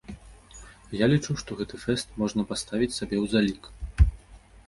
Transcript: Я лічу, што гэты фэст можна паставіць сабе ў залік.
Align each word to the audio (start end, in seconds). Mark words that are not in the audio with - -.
Я 1.03 1.09
лічу, 1.11 1.35
што 1.41 1.57
гэты 1.59 1.79
фэст 1.83 2.17
можна 2.23 2.41
паставіць 2.51 2.89
сабе 2.99 3.17
ў 3.23 3.25
залік. 3.35 3.63